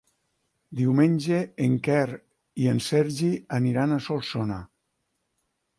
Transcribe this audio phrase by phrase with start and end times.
[0.79, 2.07] Diumenge en Quer
[2.65, 4.61] i en Sergi aniran a Solsona.